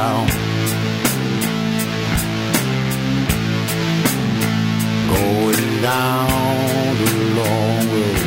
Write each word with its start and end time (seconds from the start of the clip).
down. 0.00 0.26
Going 5.12 5.72
down 5.90 6.28
the 7.02 7.12
long 7.38 7.82
road, 7.94 8.22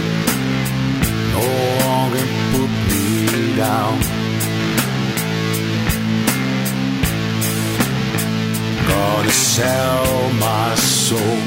no 1.36 1.44
one 1.91 2.09
can 2.16 2.30
put 2.54 2.72
me 2.90 3.02
down. 3.66 3.96
Gonna 8.91 9.35
sell 9.55 10.08
my 10.48 10.70
soul 10.76 11.40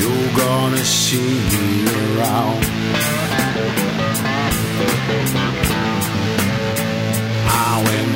you're 0.00 0.32
gonna 0.44 0.84
see 0.84 1.32
me 1.50 1.66
around. 1.96 2.62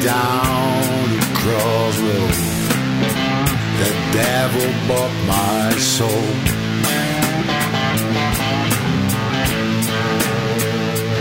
Down 0.07 1.11
the 1.11 1.21
crossroad. 1.41 2.35
The 3.81 3.91
devil 4.13 4.69
bought 4.87 5.15
my 5.27 5.71
soul. 5.79 6.27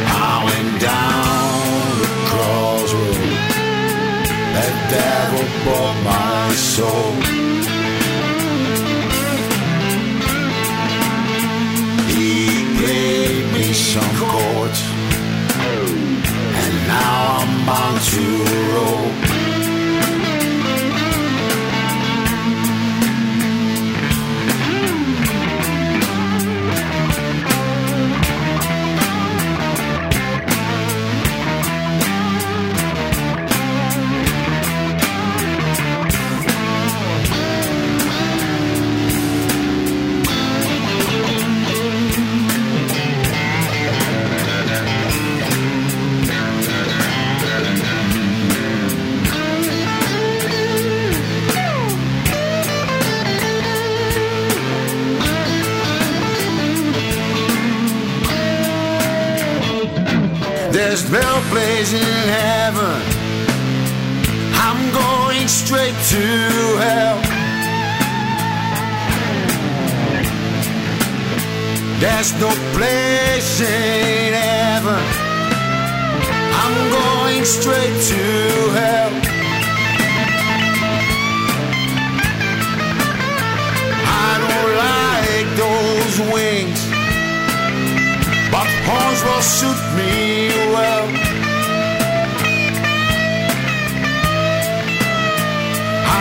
I 0.07 0.33
went 0.45 0.71
down 0.81 1.97
the 2.01 2.09
crossroad. 2.29 3.21
The 4.55 4.69
devil 4.93 5.45
bought 5.65 5.97
my 6.03 6.53
soul. 6.53 7.11
He 12.13 12.33
played 12.77 13.45
me 13.51 13.73
some 13.73 14.11
chords, 14.21 14.79
now 17.65 19.44
There's 72.27 72.41
no 72.41 72.49
place 72.73 73.61
in 73.61 74.33
heaven. 74.33 75.03
I'm 76.63 76.75
going 76.89 77.45
straight 77.45 77.97
to 78.09 78.23
hell. 78.73 79.11
I 84.27 84.31
don't 84.41 84.71
like 84.85 85.49
those 85.63 86.15
wings 86.33 86.81
but 88.51 88.69
horns 88.87 89.21
will 89.23 89.43
suit 89.43 89.81
me 89.95 90.49
well. 90.73 91.07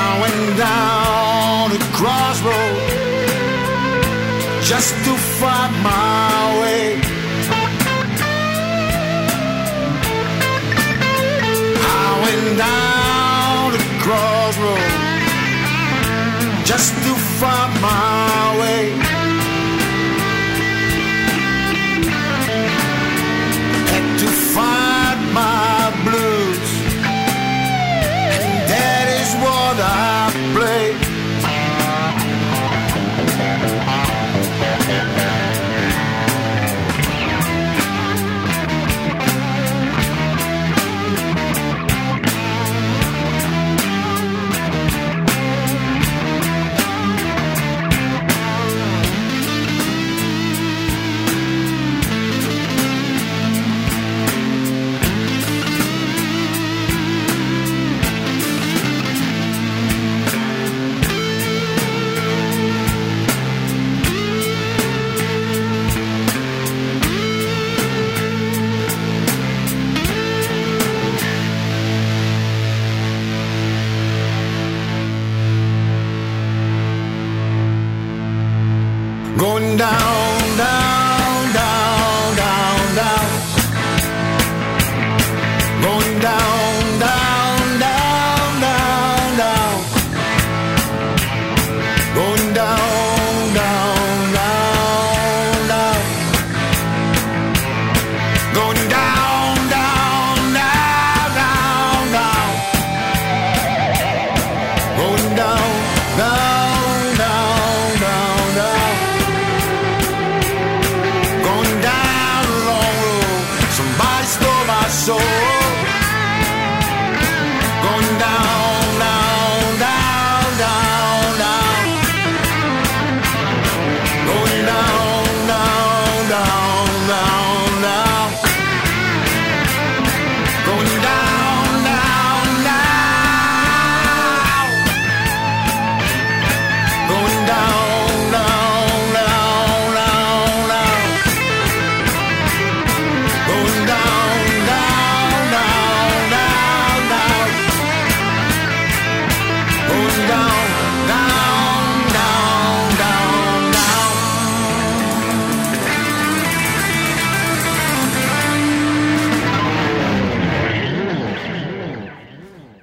I 0.02 0.20
went 0.20 0.58
down 0.58 1.70
the 1.70 1.80
crossroad 1.96 2.94
just 4.60 4.92
to 5.04 5.23
find 5.40 5.74
my 5.82 6.60
way. 6.60 7.00
I 11.96 12.06
went 12.24 12.58
down 12.58 13.72
the 13.74 13.82
crossroad 14.04 14.90
just 16.64 16.90
to 17.04 17.23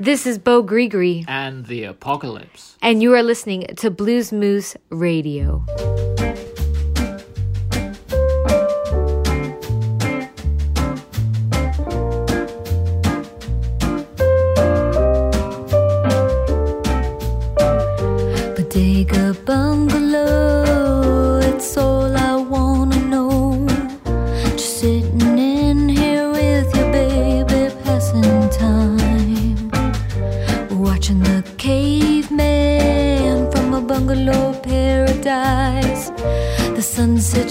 This 0.02 0.26
is 0.26 0.40
Beaux 0.40 0.64
Gris 0.64 0.90
Gris. 0.90 1.26
And 1.28 1.68
the 1.68 1.84
Apocalypse. 1.84 2.76
And 2.82 3.04
you 3.04 3.14
are 3.14 3.22
listening 3.22 3.68
to 3.78 3.92
Blues 3.92 4.32
Moose 4.32 4.76
Radio. 4.90 5.64
Bodega 18.56 19.36
bungalow, 19.46 19.91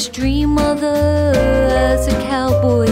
dream 0.09 0.55
mother 0.55 1.33
as 1.37 2.07
a 2.07 2.13
cowboys 2.23 2.90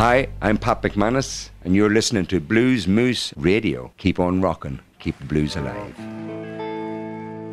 Hi, 0.00 0.28
I'm 0.40 0.56
Pat 0.56 0.80
McManus, 0.80 1.50
and 1.62 1.76
you're 1.76 1.90
listening 1.90 2.24
to 2.28 2.40
Blues 2.40 2.88
Moose 2.88 3.34
Radio. 3.36 3.92
Keep 3.98 4.18
on 4.18 4.40
rocking, 4.40 4.80
keep 4.98 5.18
the 5.18 5.26
blues 5.26 5.56
alive. 5.56 5.94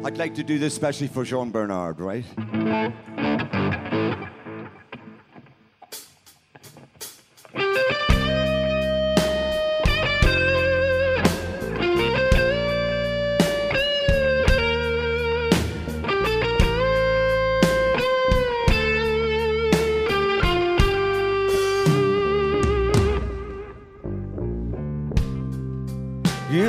I'd 0.06 0.18
like 0.18 0.34
to 0.36 0.44
do 0.44 0.58
this 0.58 0.72
especially 0.72 1.08
for 1.08 1.26
Jean 1.26 1.52
Bernard, 1.52 2.00
right? 2.00 2.24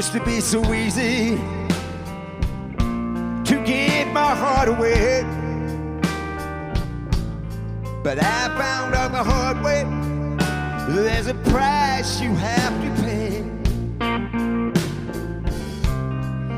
Used 0.09 0.21
to 0.21 0.25
be 0.25 0.41
so 0.41 0.73
easy 0.73 1.37
to 2.79 3.63
get 3.67 4.11
my 4.11 4.35
heart 4.35 4.69
away. 4.69 5.23
But 8.03 8.19
I 8.19 8.49
found 8.57 8.95
out 8.95 9.13
the 9.13 9.23
hard 9.23 9.63
way 9.63 9.85
there's 10.95 11.27
a 11.27 11.35
price 11.53 12.23
you 12.23 12.35
have 12.37 12.73
to 12.85 12.91
pay. 13.03 13.45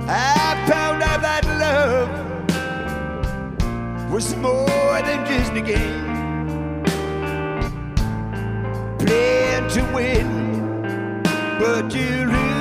I 0.07 0.65
found 0.69 1.03
out 1.03 1.21
that 1.23 1.45
love 1.59 2.09
was 4.13 4.37
more 4.37 5.03
than 5.03 5.27
just 5.27 5.53
a 5.55 5.61
game. 5.61 6.85
Playing 9.01 9.69
to 9.71 9.83
win, 9.93 11.23
but 11.59 11.93
you 11.93 12.27
lose 12.27 12.60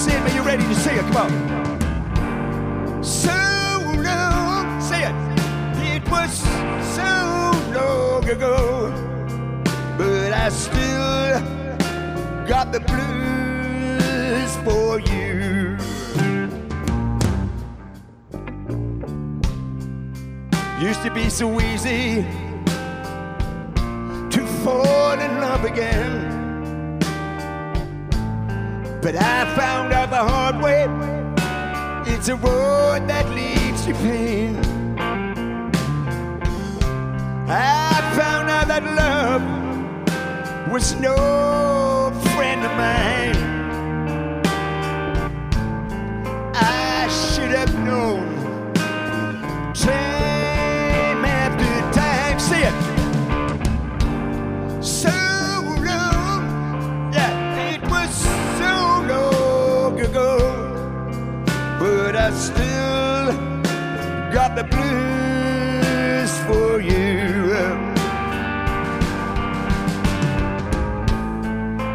same. 0.00 0.22
Are 0.22 0.34
you 0.34 0.42
ready 0.42 0.64
to 0.64 0.74
sing 0.74 0.96
it? 0.96 1.02
Come 1.12 1.16
on. 1.24 1.30
So 3.04 3.36
long, 4.08 4.80
say 4.80 5.02
it. 5.08 5.14
It 5.92 6.10
was 6.10 6.32
so 6.96 7.12
long 7.78 8.24
ago, 8.28 8.90
but 9.98 10.32
I 10.32 10.48
still 10.48 11.40
got 12.46 12.72
the 12.72 12.80
blues 12.80 14.52
for 14.64 15.00
you. 15.00 15.76
Used 20.80 21.02
to 21.02 21.10
be 21.10 21.28
so 21.28 21.60
easy 21.60 22.24
to 24.34 24.46
fall 24.64 25.20
in 25.20 25.40
love 25.40 25.64
again. 25.66 26.29
But 29.02 29.16
I 29.16 29.56
found 29.56 29.94
out 29.94 30.10
the 30.10 30.16
hard 30.16 30.62
way 30.62 30.84
it's 32.12 32.28
a 32.28 32.36
road 32.36 33.08
that 33.08 33.26
leads 33.30 33.86
to 33.86 33.94
pain. 33.94 34.56
I 37.48 38.12
found 38.14 38.50
out 38.50 38.68
that 38.68 38.84
love 38.84 39.42
was 40.70 40.94
no 41.00 42.12
friend 42.34 42.62
of 42.62 42.72
mine. 42.76 43.19
Still 62.32 63.32
got 64.32 64.54
the 64.54 64.64
blues 64.64 66.32
for 66.46 66.80
you. 66.80 67.60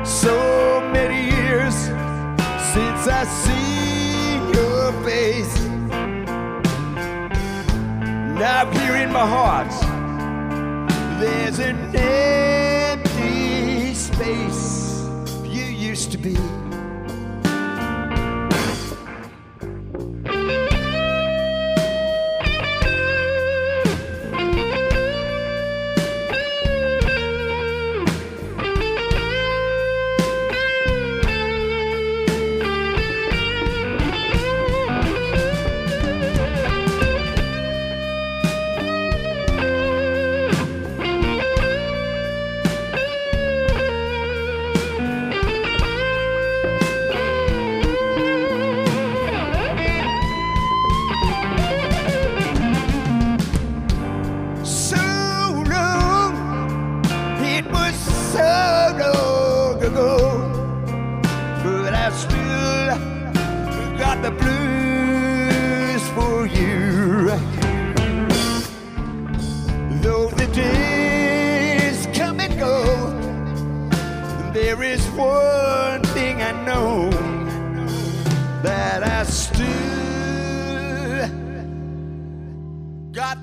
So 0.05 0.81
many 0.91 1.31
years 1.35 1.73
since 2.73 3.07
I 3.07 3.23
seen 3.45 4.49
your 4.53 4.91
face. 5.03 5.55
Now 8.37 8.69
here 8.71 8.97
in 8.97 9.11
my 9.11 9.25
heart, 9.25 9.71
there's 11.19 11.59
an 11.59 11.77
empty 11.95 13.93
space 13.93 15.03
you 15.43 15.63
used 15.63 16.11
to 16.11 16.17
be. 16.17 16.37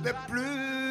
Got 0.00 0.28
the 0.28 0.81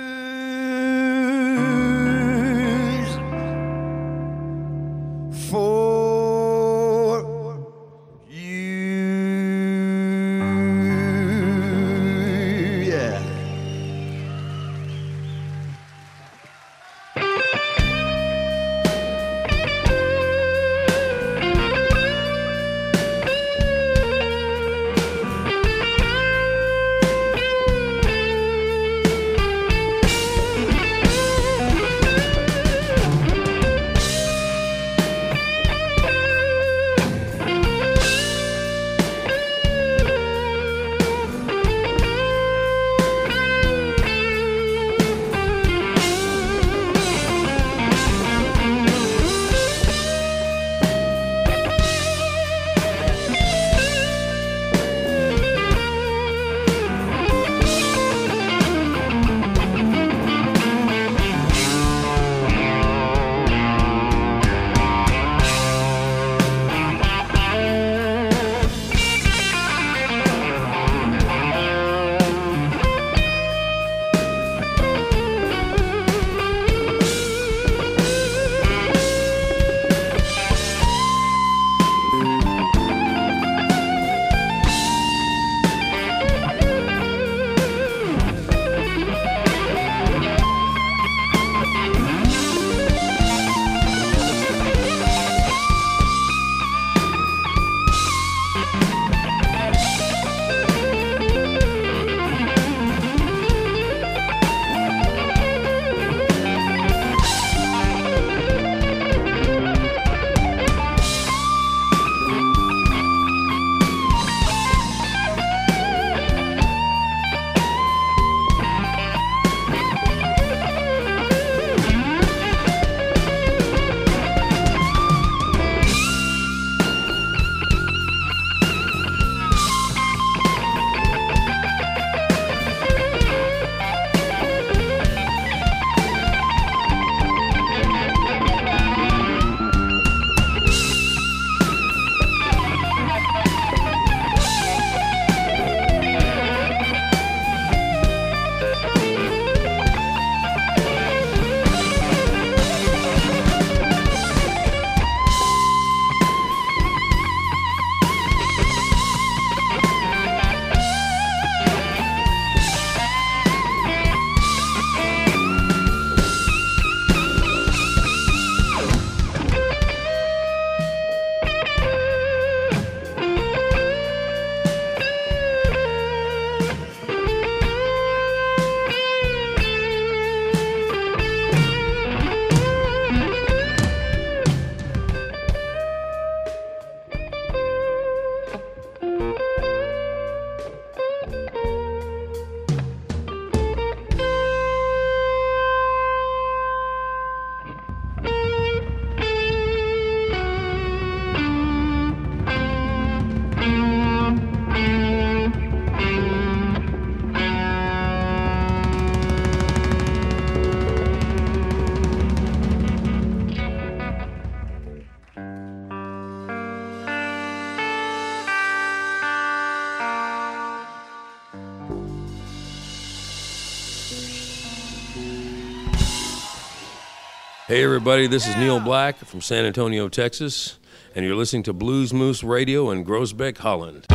Hey, 227.71 227.85
everybody, 227.85 228.27
this 228.27 228.45
is 228.49 228.57
Neal 228.57 228.81
Black 228.81 229.15
from 229.15 229.39
San 229.39 229.63
Antonio, 229.63 230.09
Texas, 230.09 230.77
and 231.15 231.25
you're 231.25 231.37
listening 231.37 231.63
to 231.63 231.71
Blues 231.71 232.13
Moose 232.13 232.43
Radio 232.43 232.91
in 232.91 233.05
Groesbeek, 233.05 233.59
Holland. 233.59 234.07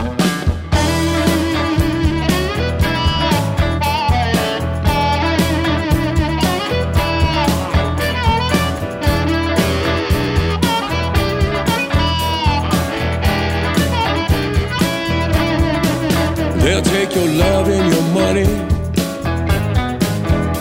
They'll 16.60 16.82
take 16.82 17.14
your 17.14 17.26
love 17.26 17.68
and 17.70 17.94
your 17.94 18.02
money. 18.12 18.44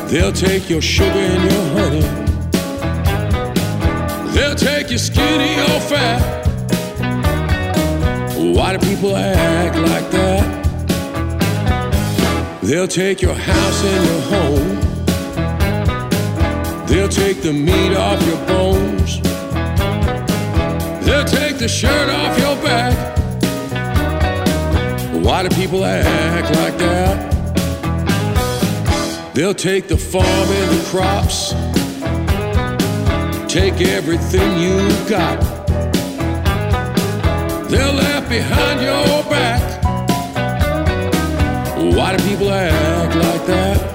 They'll 0.10 0.32
take 0.32 0.70
your 0.70 0.82
sugar 0.82 1.10
and 1.10 1.52
your 1.52 1.64
honey. 1.82 2.25
They'll 4.96 5.04
take 5.04 5.18
your 5.18 5.28
skinny 5.28 5.54
or 5.60 5.80
fat. 5.82 6.22
Why 8.56 8.78
do 8.78 8.80
people 8.88 9.14
act 9.18 9.76
like 9.76 10.10
that? 10.12 10.46
They'll 12.64 12.88
take 12.88 13.22
your 13.22 13.34
house 13.36 13.84
and 13.84 14.06
your 14.06 14.22
home. 14.34 14.80
They'll 16.88 17.10
take 17.10 17.42
the 17.42 17.52
meat 17.52 17.98
off 17.98 18.26
your 18.26 18.38
bones. 18.48 19.20
They'll 21.06 21.26
take 21.26 21.58
the 21.58 21.68
shirt 21.68 22.10
off 22.10 22.40
your 22.40 22.56
back. 22.64 22.96
Why 25.26 25.44
do 25.44 25.50
people 25.56 25.84
act 25.84 26.56
like 26.56 26.78
that? 26.78 27.34
They'll 29.34 29.54
take 29.54 29.90
the 29.90 29.98
farm 29.98 30.26
and 30.26 30.80
the 30.80 30.84
crops, 30.90 31.54
take 33.56 33.80
everything 33.80 34.60
you've 34.60 35.10
got. 35.10 35.40
They'll 37.70 37.94
laugh 37.94 38.28
behind 38.28 38.82
your 38.82 39.24
back. 39.32 39.82
Why 41.96 42.18
do 42.18 42.24
people 42.28 42.52
act 42.52 43.16
like 43.16 43.46
that? 43.46 43.95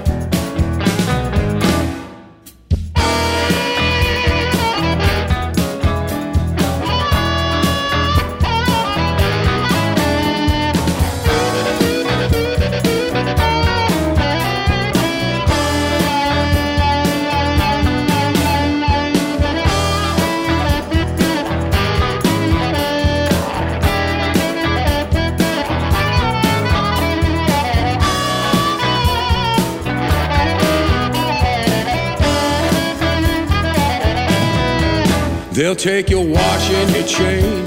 They'll 35.61 35.75
take 35.75 36.09
your 36.09 36.25
watch 36.25 36.71
and 36.71 36.89
your 36.95 37.05
chain, 37.05 37.63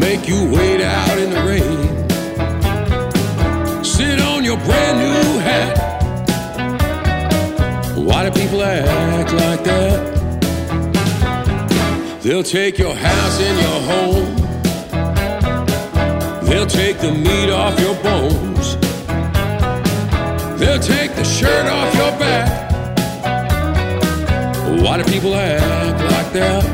make 0.00 0.26
you 0.26 0.50
wait 0.50 0.80
out 0.80 1.18
in 1.18 1.30
the 1.30 1.40
rain, 1.46 1.88
sit 3.84 4.18
on 4.20 4.42
your 4.42 4.56
brand 4.56 4.98
new 4.98 5.38
hat. 5.38 5.78
Why 7.96 8.28
do 8.28 8.32
people 8.32 8.60
act 8.60 9.32
like 9.34 9.62
that? 9.62 10.00
They'll 12.22 12.42
take 12.42 12.76
your 12.76 12.96
house 12.96 13.40
and 13.40 13.60
your 13.60 13.80
home, 13.92 14.34
they'll 16.44 16.66
take 16.66 16.98
the 16.98 17.12
meat 17.12 17.50
off 17.50 17.78
your 17.78 17.94
bones, 18.02 18.76
they'll 20.58 20.80
take 20.80 21.14
the 21.14 21.22
shirt 21.22 21.66
off 21.68 21.94
your 21.94 22.10
back. 22.18 22.61
Why 24.82 24.96
do 25.00 25.04
people 25.04 25.32
act 25.36 26.00
like 26.10 26.32
that? 26.32 26.71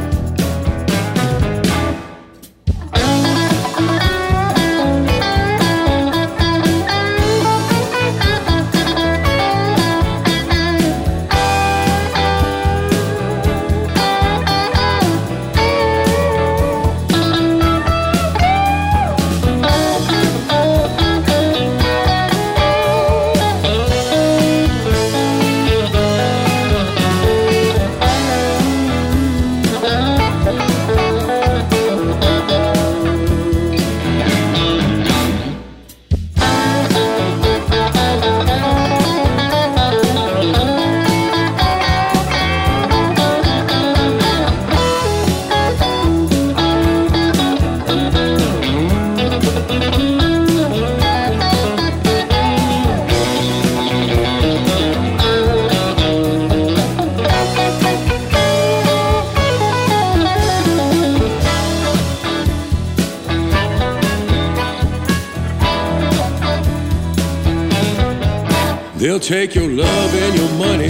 Take 69.29 69.55
your 69.55 69.69
love 69.69 70.15
and 70.15 70.35
your 70.39 70.51
money. 70.57 70.89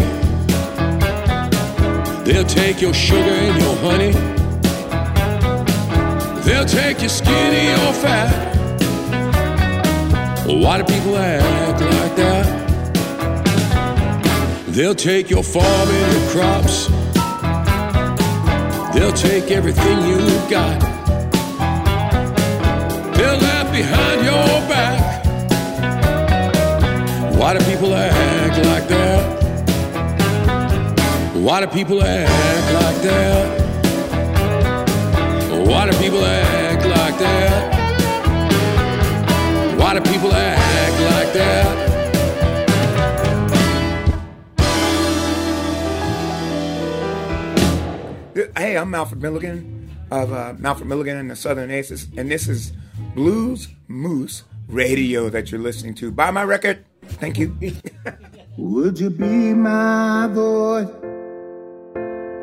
They'll 2.25 2.45
take 2.45 2.81
your 2.81 2.95
sugar 2.95 3.19
and 3.19 3.61
your 3.61 3.75
honey. 3.79 4.13
They'll 6.43 6.65
take 6.65 7.01
your 7.01 7.09
skinny 7.09 7.73
or 7.73 7.93
fat. 7.95 8.31
Why 10.47 10.79
do 10.79 10.85
people 10.85 11.17
act 11.17 11.81
like 11.81 12.15
that? 12.15 12.47
They'll 14.69 14.95
take 14.95 15.31
your 15.31 15.43
farm 15.43 15.89
and 15.89 16.13
your 16.13 16.31
crops. 16.31 16.87
They'll 18.95 19.19
take 19.31 19.51
everything 19.51 19.99
you've 20.07 20.49
got. 20.49 20.81
They'll 23.17 23.41
laugh 23.41 23.73
behind 23.73 24.25
your 24.25 24.69
back. 24.69 24.98
Why 27.39 27.57
do 27.57 27.65
people 27.67 27.95
act 27.95 28.67
like 28.67 28.89
that? 28.89 29.23
Why 31.37 31.61
do 31.61 31.69
people 31.69 32.03
act 32.03 32.75
like 32.75 33.03
that? 33.03 33.61
Why 35.69 35.89
do 35.89 35.97
people 35.99 36.25
act 36.25 36.85
like 36.85 37.19
that? 37.21 37.79
Why 39.79 39.95
do 39.95 40.01
people 40.11 40.33
act 40.33 41.01
like 41.15 41.33
that? 41.35 41.89
Hey, 48.57 48.77
I'm 48.77 48.91
Malford 48.91 49.21
Milligan 49.21 49.89
of 50.11 50.33
uh, 50.33 50.55
Malford 50.55 50.87
Milligan 50.87 51.17
and 51.17 51.31
the 51.31 51.37
Southern 51.37 51.71
Aces, 51.71 52.09
and 52.17 52.29
this 52.29 52.49
is 52.49 52.73
Blues 53.15 53.69
Moose 53.87 54.43
Radio 54.67 55.29
that 55.29 55.53
you're 55.53 55.61
listening 55.61 55.95
to. 55.95 56.11
Buy 56.11 56.33
my 56.33 56.43
record. 56.43 56.85
Thank 57.21 57.39
you. 57.39 57.57
Would 58.57 59.01
you 59.01 59.11
be 59.11 59.53
my 59.53 60.29
voice? 60.31 60.89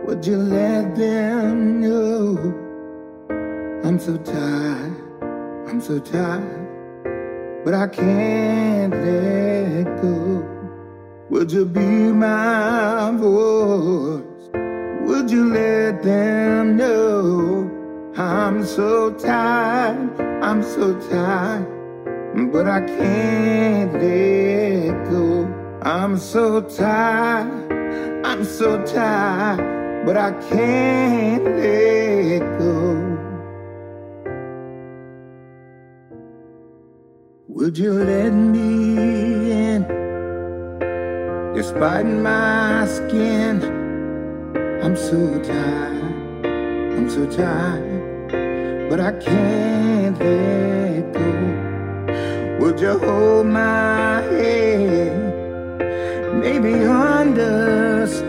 Would 0.06 0.26
you 0.26 0.38
let 0.38 0.96
them 0.96 1.82
know? 1.82 2.38
I'm 3.86 4.00
so 4.00 4.18
tired, 4.18 4.96
I'm 5.68 5.80
so 5.80 6.00
tired, 6.00 7.64
but 7.64 7.74
I 7.74 7.88
can't 7.88 8.94
let 8.94 10.02
go. 10.02 10.44
Would 11.30 11.52
you 11.52 11.66
be 11.66 11.80
my 11.82 13.12
voice? 13.16 14.50
Would 15.08 15.32
you 15.32 15.54
let 15.54 16.04
them 16.04 16.76
know? 16.76 17.72
I'm 18.18 18.66
so 18.66 19.12
tired, 19.14 20.20
I'm 20.44 20.62
so 20.64 21.00
tired 21.10 21.75
but 22.36 22.67
I 22.67 22.82
can't 22.82 23.93
let 23.93 25.10
go. 25.10 25.48
I'm 25.82 26.17
so 26.17 26.62
tired, 26.62 27.71
I'm 28.26 28.43
so 28.43 28.84
tired, 28.84 30.06
but 30.06 30.17
I 30.17 30.32
can't 30.50 31.45
let 31.45 32.60
go. 32.60 33.15
Would 37.48 37.78
you 37.78 37.93
let 37.93 38.32
me 38.32 39.52
in? 39.52 39.84
Despite 41.56 42.06
my 42.06 42.86
skin, 42.86 43.63
I'm 44.84 44.98
so 44.98 45.41
tired, 45.41 46.45
I'm 46.98 47.10
so 47.10 47.26
tired, 47.32 48.89
but 48.89 49.00
I 49.00 49.13
can't 49.13 50.19
let. 50.19 50.55
Would 52.76 52.84
you 52.84 53.00
hold 53.00 53.48
my 53.48 54.22
hand? 54.22 55.32
Maybe 56.42 56.74
understand. 56.84 58.28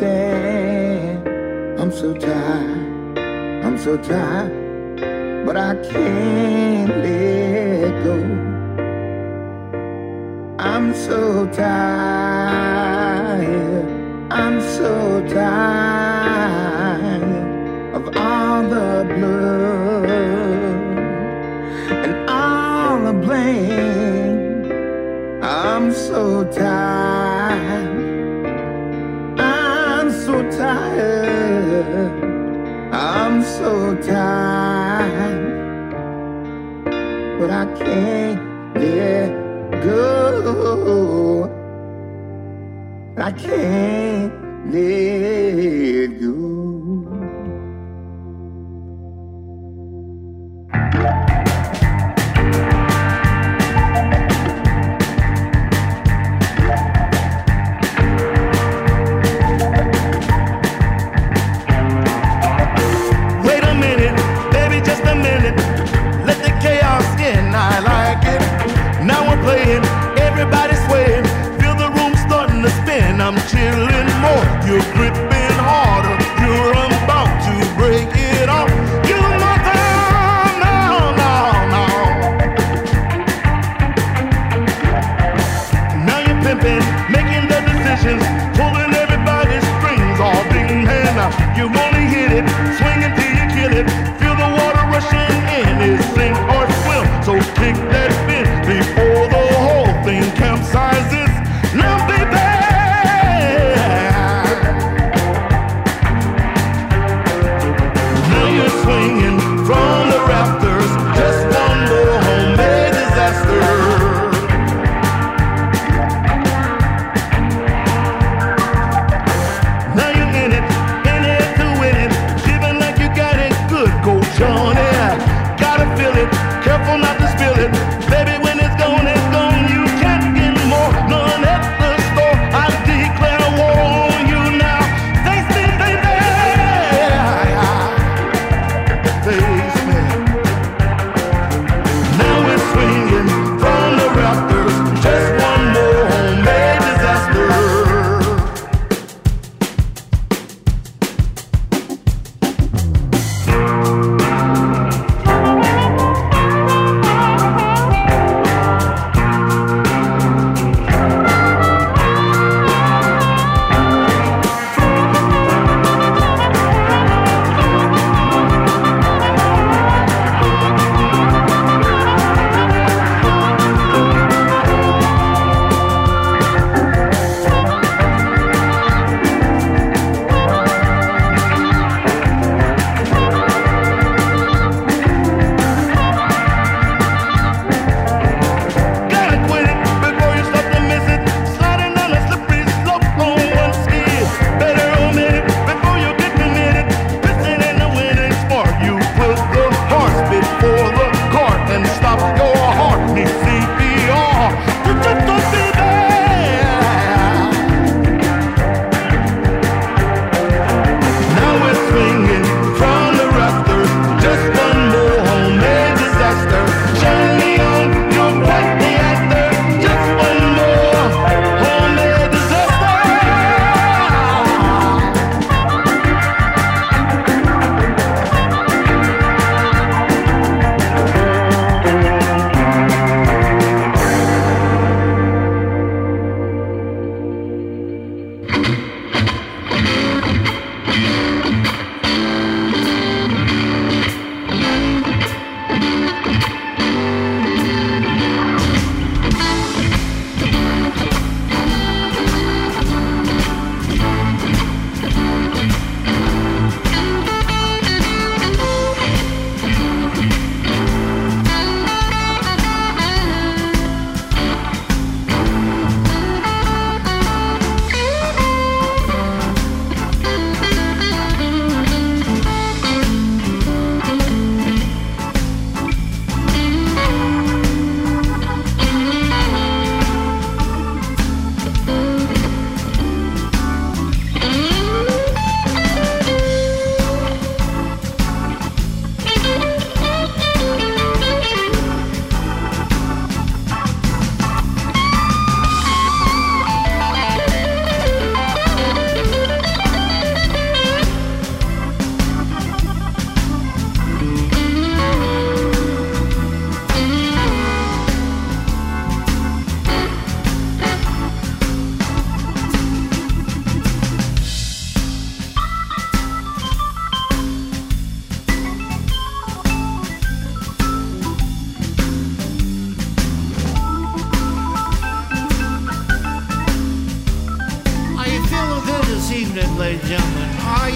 I'm 1.81 1.91
so 1.91 2.15
tired, 2.15 3.19
I'm 3.65 3.77
so 3.77 3.97
tired, 3.97 5.45
but 5.45 5.57
I 5.57 5.75
can't 5.91 6.97
let 7.03 8.05
go. 8.05 8.15
I'm 10.61 10.95
so 10.95 11.49
tired, 11.49 12.47
I'm 14.31 14.61
so 14.61 15.27
tired 15.27 17.23
of 17.97 18.17
all 18.17 18.63
the 18.63 19.05
blood 19.19 19.56
so 26.17 26.45
tired, 26.45 27.91
I'm 29.39 30.11
so 30.11 30.51
tired, 30.51 31.87
I'm 32.91 33.43
so 33.43 33.95
tired, 33.97 35.43
but 37.39 37.51
I 37.51 37.67
can't 37.81 38.41
let 38.77 39.31
go. 39.83 41.51
I 43.19 43.31
can't 43.33 44.33
let 44.73 45.16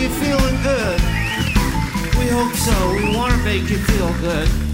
you 0.00 0.08
feeling 0.08 0.62
good? 0.62 0.98
We 2.18 2.26
hope 2.28 2.54
so. 2.54 2.94
We 2.96 3.14
want 3.14 3.34
to 3.34 3.38
make 3.44 3.68
you 3.68 3.76
feel 3.76 4.10
good. 4.20 4.69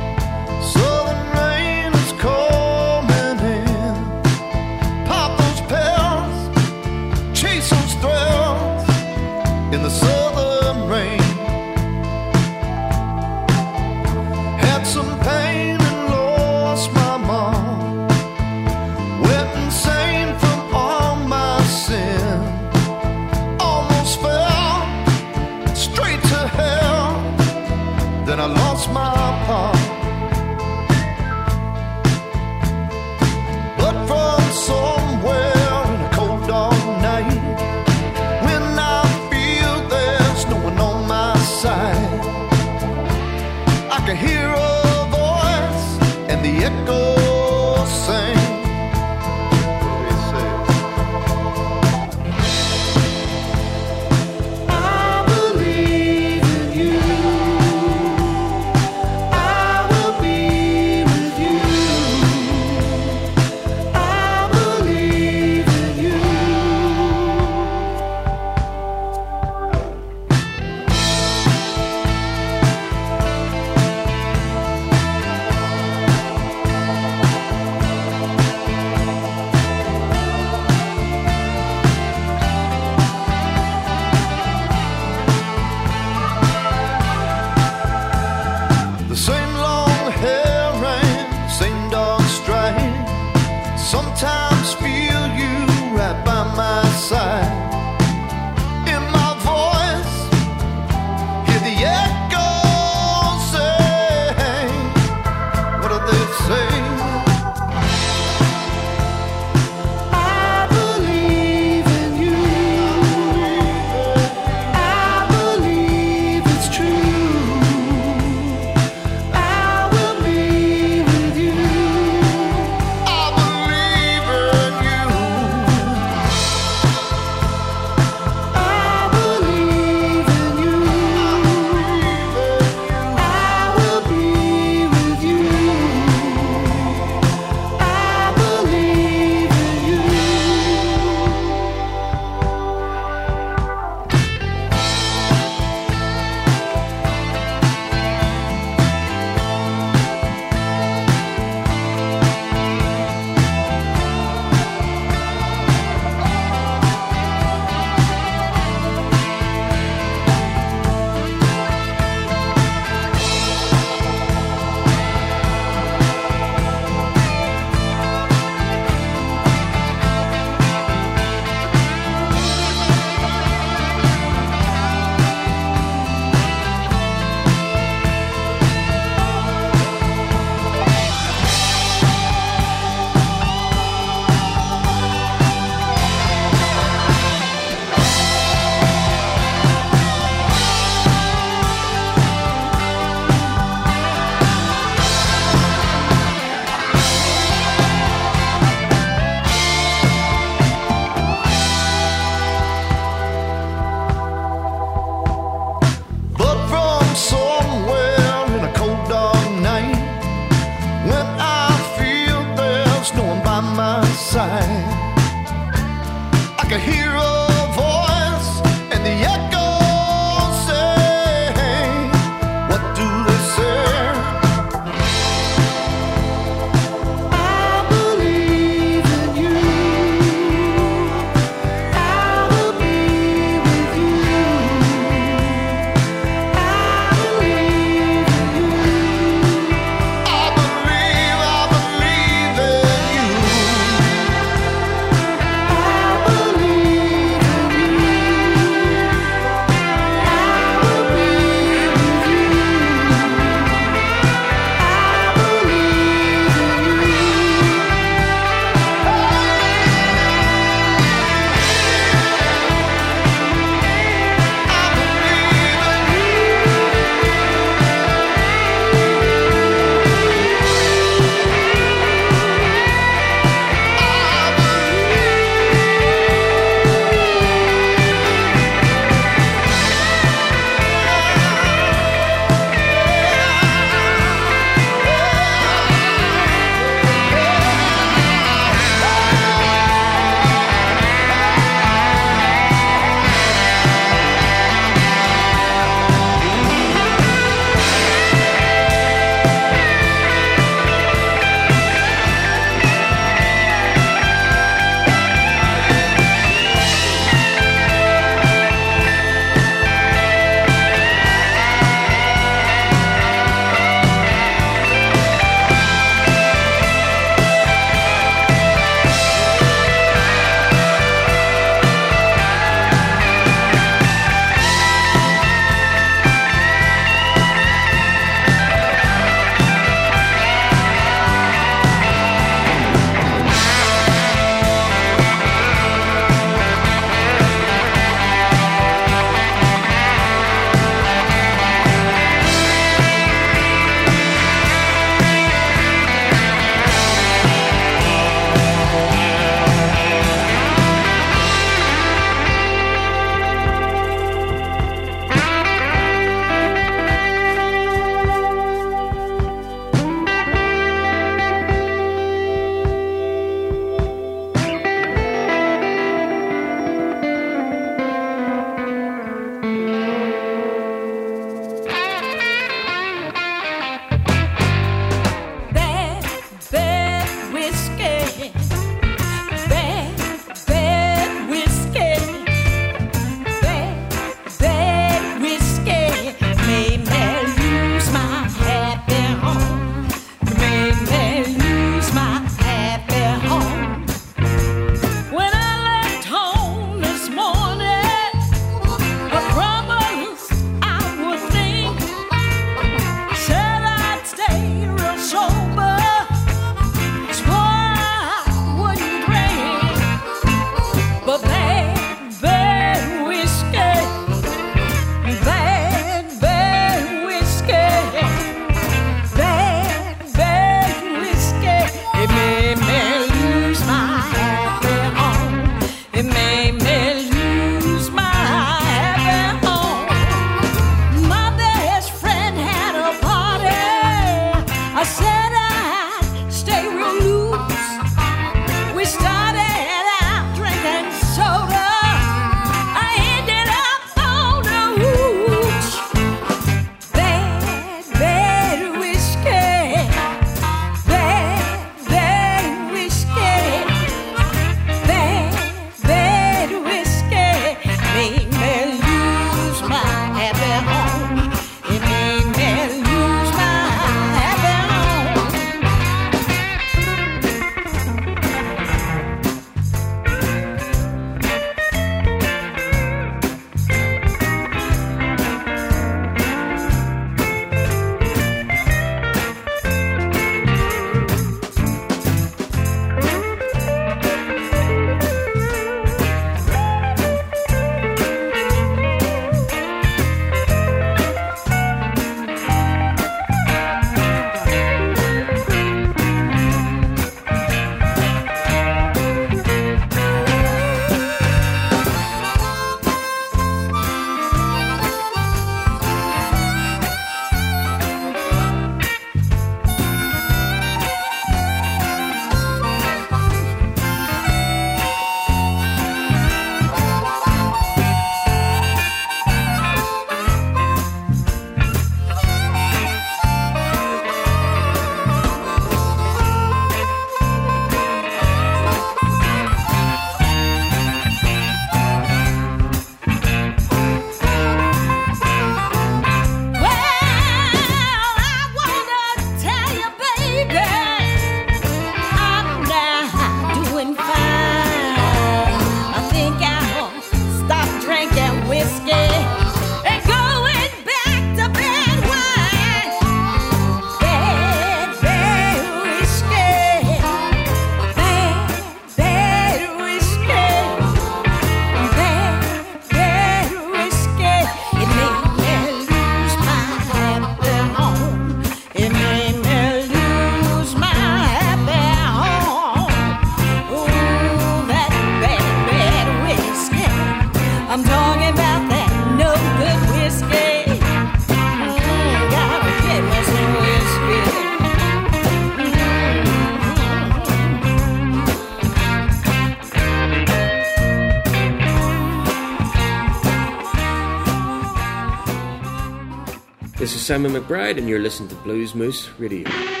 Simon 597.31 597.53
McBride, 597.53 597.97
and 597.97 598.09
you're 598.09 598.19
listening 598.19 598.49
to 598.49 598.55
Blues 598.55 598.93
Moose 598.93 599.29
Radio. 599.39 600.00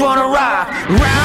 wanna 0.00 0.26
ride. 0.28 0.66
Round 0.88 1.19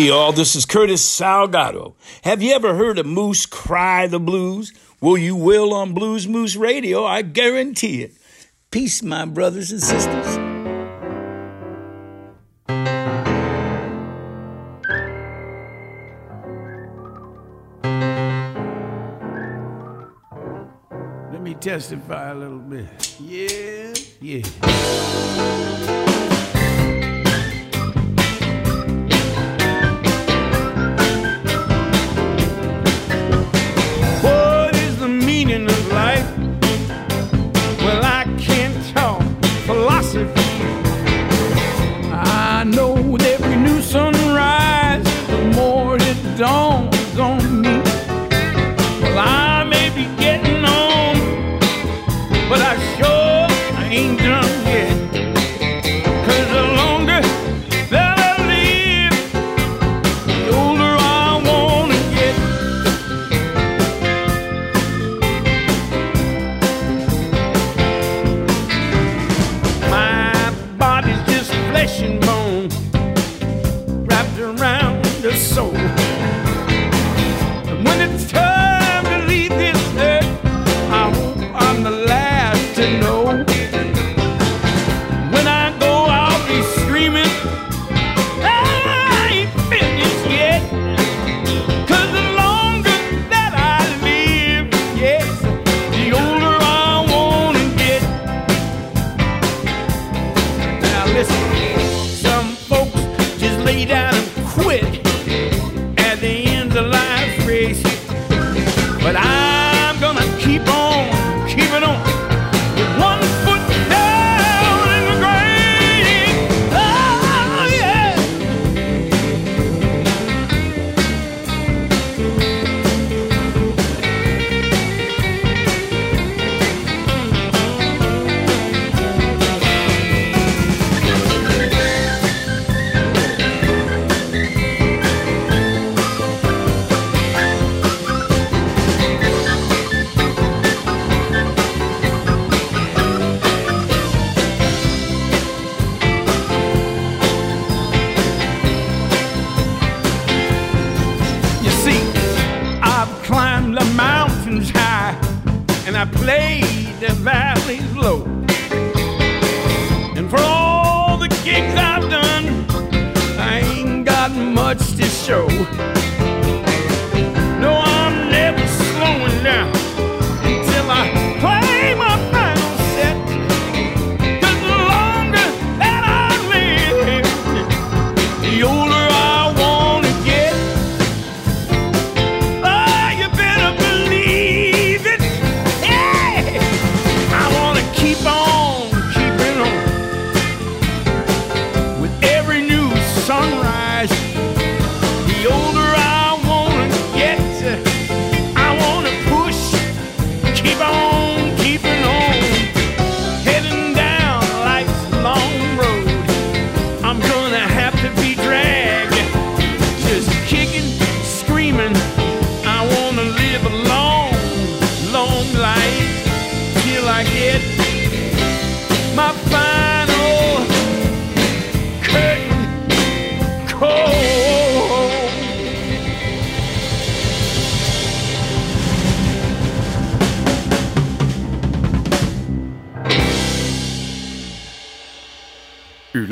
Hey, 0.00 0.06
y'all, 0.06 0.32
this 0.32 0.56
is 0.56 0.64
Curtis 0.64 1.06
Salgado. 1.06 1.92
Have 2.22 2.40
you 2.40 2.54
ever 2.54 2.74
heard 2.74 2.98
a 2.98 3.04
moose 3.04 3.44
cry 3.44 4.06
the 4.06 4.18
blues? 4.18 4.72
Well, 4.98 5.18
you 5.18 5.36
will 5.36 5.74
on 5.74 5.92
Blues 5.92 6.26
Moose 6.26 6.56
Radio, 6.56 7.04
I 7.04 7.20
guarantee 7.20 8.04
it. 8.04 8.14
Peace, 8.70 9.02
my 9.02 9.26
brothers 9.26 9.70
and 9.70 9.82
sisters. 9.82 10.38
Let 21.30 21.42
me 21.42 21.52
testify 21.52 22.30
a 22.30 22.34
little 22.34 22.58
bit. 22.58 23.16
Yeah, 23.20 23.92
yeah. 24.22 26.09